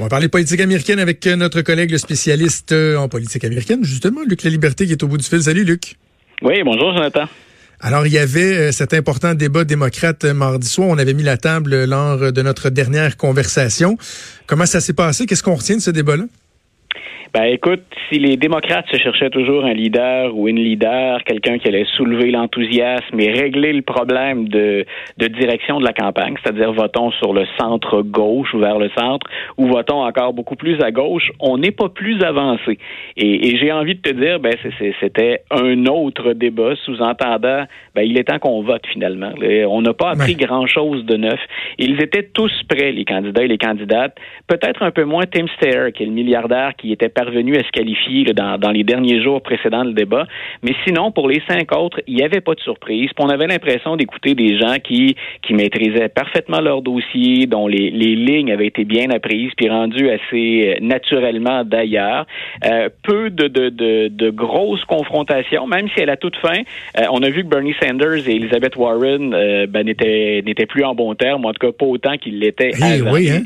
[0.00, 4.44] On va parler politique américaine avec notre collègue, le spécialiste en politique américaine, justement, Luc
[4.44, 5.42] La Liberté, qui est au bout du fil.
[5.42, 5.96] Salut, Luc.
[6.40, 7.24] Oui, bonjour, Jonathan.
[7.80, 10.88] Alors, il y avait cet important débat démocrate mardi soir.
[10.88, 13.98] On avait mis la table lors de notre dernière conversation.
[14.46, 15.26] Comment ça s'est passé?
[15.26, 16.24] Qu'est-ce qu'on retient de ce débat-là?
[17.32, 21.68] Ben écoute, si les démocrates se cherchaient toujours un leader ou une leader, quelqu'un qui
[21.68, 24.84] allait soulever l'enthousiasme et régler le problème de,
[25.16, 29.28] de direction de la campagne, c'est-à-dire votons sur le centre gauche ou vers le centre,
[29.58, 32.78] ou votons encore beaucoup plus à gauche, on n'est pas plus avancé.
[33.16, 34.54] Et, et j'ai envie de te dire, ben
[34.98, 39.30] c'était un autre débat, sous-entendant, ben il est temps qu'on vote finalement.
[39.68, 41.38] On n'a pas appris grand-chose de neuf.
[41.78, 44.16] Ils étaient tous prêts, les candidats et les candidates.
[44.48, 47.70] Peut-être un peu moins Tim Steyer, qui est le milliardaire qui était parvenu à se
[47.70, 50.26] qualifier dans, dans, les derniers jours précédents le débat.
[50.62, 53.10] Mais sinon, pour les cinq autres, il n'y avait pas de surprise.
[53.18, 58.14] on avait l'impression d'écouter des gens qui, qui maîtrisaient parfaitement leur dossier, dont les, les
[58.16, 62.26] lignes avaient été bien apprises, puis rendues assez euh, naturellement d'ailleurs.
[62.64, 66.60] Euh, peu de, de, de, de, grosses confrontations, même si à la toute fin,
[66.98, 70.94] euh, on a vu que Bernie Sanders et Elizabeth Warren euh, ben, n'étaient, plus en
[70.94, 73.42] bon terme, en tout cas pas autant qu'ils l'étaient hey, Oui, hein?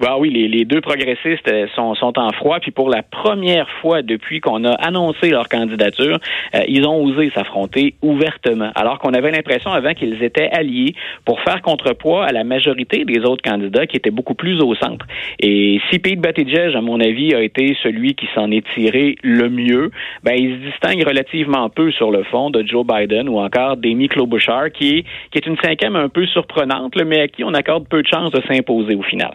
[0.00, 2.58] Ben oui, les, deux progressistes euh, sont, sont en froid.
[2.60, 6.18] Puis pour la première fois depuis qu'on a annoncé leur candidature,
[6.54, 8.70] euh, ils ont osé s'affronter ouvertement.
[8.74, 13.20] Alors qu'on avait l'impression avant qu'ils étaient alliés pour faire contrepoids à la majorité des
[13.20, 15.06] autres candidats qui étaient beaucoup plus au centre.
[15.40, 19.48] Et si Pete Buttigieg, à mon avis, a été celui qui s'en est tiré le
[19.48, 19.90] mieux,
[20.22, 24.08] ben il se distingue relativement peu sur le fond de Joe Biden ou encore d'Amy
[24.08, 28.02] Klobuchar, qui qui est une cinquième un peu surprenante, mais à qui on accorde peu
[28.02, 29.34] de chances de s'imposer au final.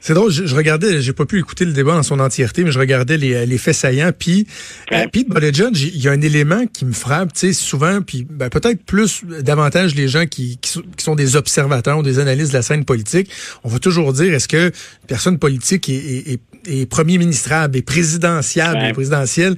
[0.00, 2.78] C'est drôle, je, regardais, j'ai pas pu écouter le débat dans son entièreté, mais je
[2.78, 4.12] regardais les, les faits saillants.
[4.16, 4.46] Puis,
[4.92, 8.26] euh, Pete Buttigieg, il y a un élément qui me frappe, tu sais, souvent, puis
[8.28, 12.56] ben, peut-être plus davantage les gens qui, qui, sont, des observateurs ou des analystes de
[12.56, 13.30] la scène politique.
[13.64, 17.82] On va toujours dire, est-ce que une personne politique est, est, est premier ministrable et
[17.82, 19.56] présidentiable et présidentiel,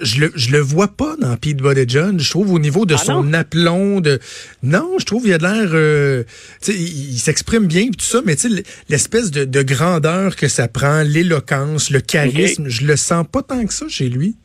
[0.00, 2.18] je, le, je le vois pas dans Pete Buttigieg.
[2.18, 4.20] Je trouve au niveau de ah son aplomb, de
[4.62, 6.22] non, je trouve il a l'air, euh,
[6.68, 10.68] il, il s'exprime bien tout ça, mais tu sais l'espèce de, de, grandeur que ça
[10.68, 14.36] prend, l'éloquence, le charisme, je le sens pas tant que ça chez lui.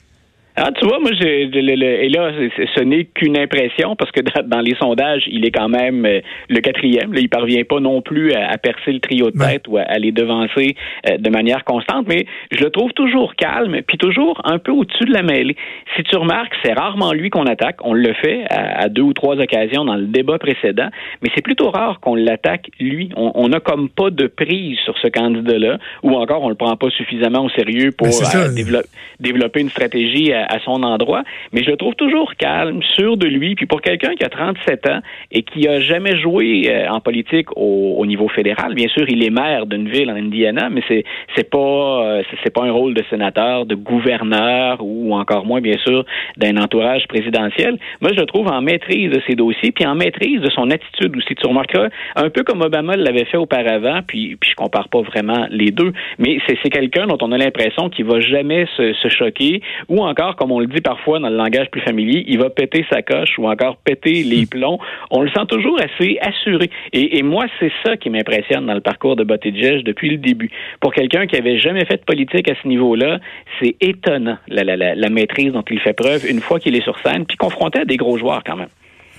[0.56, 2.32] Ah, tu vois, moi, j'ai, et là,
[2.76, 6.60] ce n'est qu'une impression parce que dans les sondages, il est quand même euh, le
[6.60, 7.12] quatrième.
[7.12, 10.12] Là, il parvient pas non plus à, percer le trio de tête ou à, les
[10.12, 10.76] devancer
[11.10, 15.06] euh, de manière constante, mais je le trouve toujours calme, puis toujours un peu au-dessus
[15.06, 15.56] de la mêlée.
[15.96, 17.78] Si tu remarques, c'est rarement lui qu'on attaque.
[17.84, 20.90] On le fait à, deux ou trois occasions dans le débat précédent,
[21.22, 23.10] mais c'est plutôt rare qu'on l'attaque lui.
[23.16, 26.90] On n'a comme pas de prise sur ce candidat-là, ou encore on le prend pas
[26.92, 28.82] suffisamment au sérieux pour euh,
[29.20, 33.56] développer une stratégie à, son endroit, mais je le trouve toujours calme, sûr de lui.
[33.56, 35.00] Puis pour quelqu'un qui a 37 ans
[35.32, 39.30] et qui a jamais joué euh, en politique au, niveau fédéral, bien sûr, il est
[39.30, 41.04] maire d'une ville en Indiana, mais c'est
[41.36, 41.58] c'est pas
[42.06, 46.06] euh, c'est pas un rôle de sénateur, de gouverneur ou encore moins bien sûr
[46.38, 47.78] d'un entourage présidentiel.
[48.02, 51.16] Moi, je le trouve en maîtrise de ses dossiers, puis en maîtrise de son attitude
[51.16, 51.36] aussi.
[51.36, 55.48] Tu remarqueras un peu comme Obama l'avait fait auparavant, puis puis je compare pas vraiment
[55.50, 59.62] les deux, mais c'est quelqu'un dont on a l'impression qu'il va jamais se, se choquer
[59.90, 62.86] ou encore comme on le dit parfois dans le langage plus familier, il va péter
[62.92, 64.80] sa coche ou encore péter les plombs.
[65.12, 66.70] On le sent toujours assez assuré.
[66.92, 70.50] Et, moi, c'est ça qui m'impressionne dans le parcours de Buttigieg depuis le début.
[70.80, 73.20] Pour quelqu'un qui avait jamais fait de politique à ce niveau-là,
[73.60, 77.26] c'est étonnant la, la maîtrise dont il fait preuve une fois qu'il est sur scène,
[77.26, 78.70] puis confronté à des gros joueurs quand même.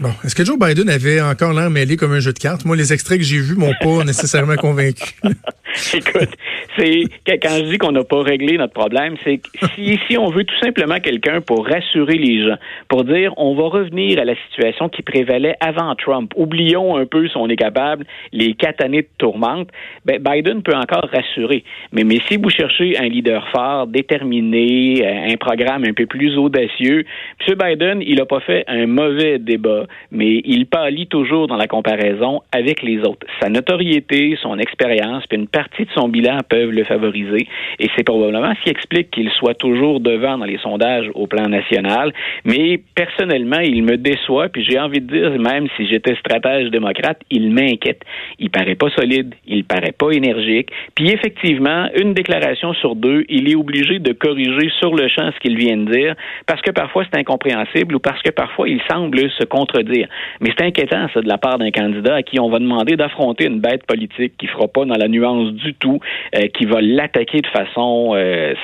[0.00, 2.64] Bon, est-ce que Joe Biden avait encore l'air mêlé comme un jeu de cartes?
[2.64, 5.14] Moi, les extraits que j'ai vus m'ont pas nécessairement convaincu.
[5.94, 6.30] Écoute,
[6.76, 10.30] c'est quand je dis qu'on n'a pas réglé notre problème, c'est que si, si on
[10.30, 12.56] veut tout simplement quelqu'un pour rassurer les gens,
[12.88, 17.28] pour dire on va revenir à la situation qui prévalait avant Trump, oublions un peu
[17.28, 19.68] si on est capable les quatre années de tourmente,
[20.04, 21.64] ben Biden peut encore rassurer.
[21.92, 26.36] Mais, mais si vous cherchez un leader fort, déterminé, euh, un programme un peu plus
[26.36, 27.04] audacieux,
[27.46, 27.54] M.
[27.54, 32.42] Biden, il n'a pas fait un mauvais débat, mais il pâlit toujours dans la comparaison
[32.52, 33.26] avec les autres.
[33.40, 37.46] Sa notoriété, son expérience, puis une partie de son bilan peuvent le favoriser.
[37.78, 41.48] Et c'est probablement ce qui explique qu'il soit toujours devant dans les sondages au plan
[41.48, 42.12] national.
[42.44, 44.48] Mais personnellement, il me déçoit.
[44.48, 48.02] Puis j'ai envie de dire, même si j'étais stratège démocrate, il m'inquiète.
[48.38, 50.70] Il paraît pas solide, il paraît pas énergique.
[50.94, 55.40] Puis effectivement, une déclaration sur deux, il est obligé de corriger sur le champ ce
[55.40, 56.14] qu'il vient de dire,
[56.46, 59.44] parce que parfois c'est incompréhensible ou parce que parfois il semble se
[60.40, 63.46] Mais c'est inquiétant, ça, de la part d'un candidat à qui on va demander d'affronter
[63.46, 66.00] une bête politique qui fera pas dans la nuance du tout,
[66.34, 68.14] euh, qui va l'attaquer de façon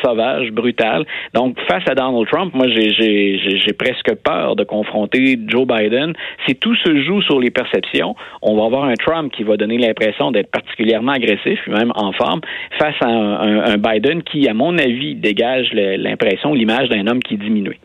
[0.04, 1.04] sauvage, brutale.
[1.34, 6.12] Donc, face à Donald Trump, moi, j'ai presque peur de confronter Joe Biden.
[6.46, 9.78] Si tout se joue sur les perceptions, on va avoir un Trump qui va donner
[9.78, 12.40] l'impression d'être particulièrement agressif, même en forme,
[12.78, 17.78] face à un, Biden qui, à mon avis, dégage l'impression, l'image d'un homme qui diminue.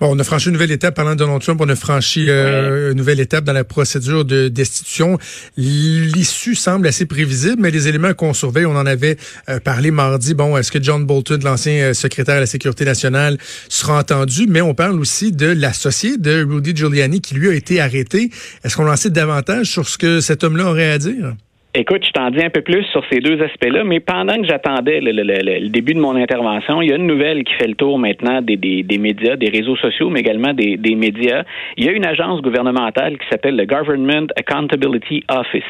[0.00, 1.60] Bon, on a franchi une nouvelle étape parlant de Donald Trump.
[1.62, 5.18] On a franchi euh, une nouvelle étape dans la procédure de destitution.
[5.56, 9.16] L'issue semble assez prévisible, mais les éléments qu'on surveille, on en avait
[9.48, 10.34] euh, parlé mardi.
[10.34, 14.46] Bon, est-ce que John Bolton, l'ancien euh, secrétaire à la sécurité nationale, sera entendu?
[14.48, 18.30] Mais on parle aussi de l'associé de Rudy Giuliani qui lui a été arrêté.
[18.64, 21.34] Est-ce qu'on en sait davantage sur ce que cet homme-là aurait à dire?
[21.72, 24.98] Écoute, je t'en dis un peu plus sur ces deux aspects-là, mais pendant que j'attendais
[25.00, 28.42] le, début de mon intervention, il y a une nouvelle qui fait le tour maintenant
[28.42, 28.56] des,
[28.98, 31.44] médias, des réseaux sociaux, mais également des, médias.
[31.76, 35.62] Il y a une agence gouvernementale qui s'appelle le Government Accountability Office.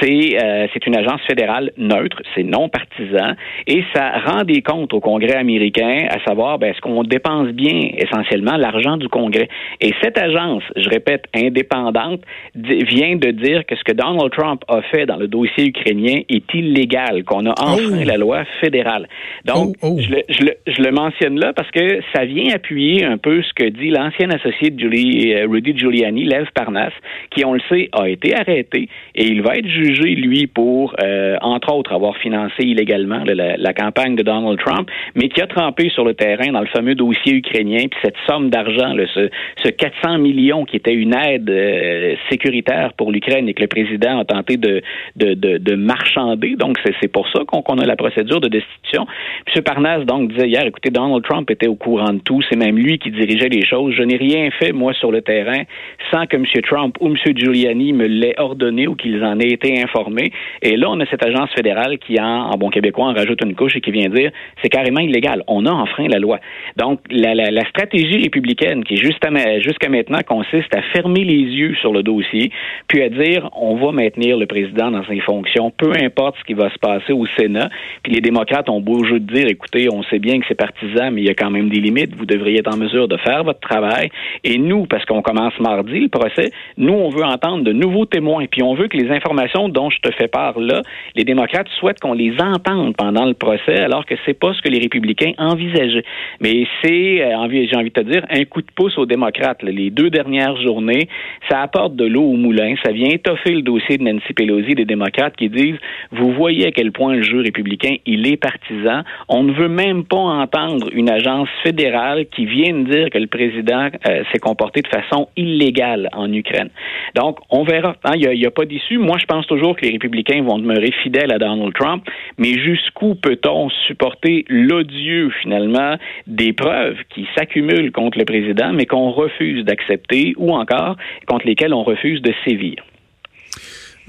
[0.00, 3.34] C'est euh, c'est une agence fédérale neutre, c'est non partisan,
[3.66, 7.90] et ça rend des comptes au Congrès américain, à savoir ben, est-ce qu'on dépense bien
[7.96, 9.48] essentiellement l'argent du Congrès?
[9.80, 12.20] Et cette agence, je répète, indépendante,
[12.54, 16.54] vient de dire que ce que Donald Trump a fait dans le dossier ukrainien est
[16.54, 18.04] illégal, qu'on a enfreint oh.
[18.04, 19.08] la loi fédérale.
[19.44, 19.98] Donc, oh, oh.
[19.98, 23.42] Je, le, je, le, je, le, mentionne là parce que ça vient appuyer un peu
[23.42, 26.92] ce que dit l'ancien associé de Julie, euh, Rudy Giuliani, Lev Parnas,
[27.30, 31.36] qui, on le sait, a été arrêté et il va être jugé, lui, pour, euh,
[31.40, 35.90] entre autres, avoir financé illégalement la, la, campagne de Donald Trump, mais qui a trempé
[35.90, 39.30] sur le terrain dans le fameux dossier ukrainien, puis cette somme d'argent, ce,
[39.62, 44.18] ce 400 millions qui était une aide euh, sécuritaire pour l'Ukraine et que le président
[44.18, 44.82] a tenté de,
[45.16, 46.56] de de, marchander.
[46.56, 49.06] Donc, c'est pour ça qu'on a la procédure de destitution.
[49.54, 49.62] M.
[49.62, 52.40] Parnas, donc, disait hier, écoutez, Donald Trump était au courant de tout.
[52.48, 53.94] C'est même lui qui dirigeait les choses.
[53.94, 55.62] Je n'ai rien fait, moi, sur le terrain,
[56.10, 56.44] sans que M.
[56.62, 57.16] Trump ou M.
[57.34, 60.32] Giuliani me l'aient ordonné ou qu'ils en aient été informés.
[60.62, 63.76] Et là, on a cette agence fédérale qui, en, bon québécois, en rajoute une couche
[63.76, 64.30] et qui vient dire
[64.62, 65.42] c'est carrément illégal.
[65.46, 66.38] On a enfreint la loi.
[66.76, 72.50] Donc, la, stratégie républicaine qui, jusqu'à maintenant, consiste à fermer les yeux sur le dossier,
[72.88, 76.54] puis à dire on va maintenir le président dans ses fonctions, peu importe ce qui
[76.54, 77.68] va se passer au Sénat.
[78.02, 81.10] Puis les démocrates ont beau jeu de dire, écoutez, on sait bien que c'est partisan,
[81.10, 82.14] mais il y a quand même des limites.
[82.16, 84.10] Vous devriez être en mesure de faire votre travail.
[84.44, 88.46] Et nous, parce qu'on commence mardi le procès, nous, on veut entendre de nouveaux témoins.
[88.50, 90.82] Puis on veut que les informations dont je te fais part là,
[91.14, 94.68] les démocrates souhaitent qu'on les entende pendant le procès, alors que c'est pas ce que
[94.68, 96.04] les républicains envisageaient.
[96.40, 99.62] Mais c'est, euh, j'ai envie de te dire, un coup de pouce aux démocrates.
[99.62, 101.08] Les deux dernières journées,
[101.48, 102.74] ça apporte de l'eau au moulin.
[102.84, 105.78] Ça vient étoffer le dossier de Nancy Pelosi des démocrates qui disent
[106.12, 109.02] vous voyez à quel point le jeu républicain il est partisan.
[109.28, 113.88] On ne veut même pas entendre une agence fédérale qui vienne dire que le président
[114.08, 116.70] euh, s'est comporté de façon illégale en Ukraine.
[117.14, 117.96] Donc on verra.
[118.04, 118.98] Hein, il n'y a, a, pas d'issue.
[118.98, 122.04] Moi je pense toujours que les républicains vont demeurer fidèles à Donald Trump,
[122.38, 125.96] mais jusqu'où peut-on supporter l'odieux finalement
[126.26, 130.96] des preuves qui s'accumulent contre le président, mais qu'on refuse d'accepter ou encore
[131.26, 132.76] contre lesquelles on refuse de sévir?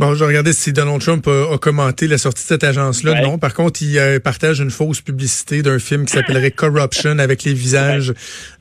[0.01, 3.21] Bon, je regardais si Donald Trump a, commenté la sortie de cette agence-là.
[3.21, 7.43] Non, par contre, il euh, partage une fausse publicité d'un film qui s'appellerait Corruption avec
[7.43, 8.11] les visages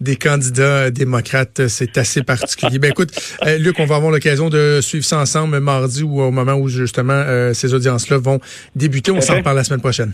[0.02, 1.66] des candidats démocrates.
[1.68, 2.78] C'est assez particulier.
[2.78, 3.08] ben écoute,
[3.46, 6.68] euh, Luc, on va avoir l'occasion de suivre ça ensemble mardi ou au moment où
[6.68, 8.38] justement euh, ces audiences-là vont
[8.76, 9.10] débuter.
[9.10, 10.12] On s'en reparle la semaine prochaine.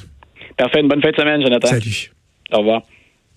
[0.56, 0.80] Parfait.
[0.80, 1.66] Une bonne fin de semaine, Jonathan.
[1.66, 2.12] Salut.
[2.52, 2.82] Au revoir.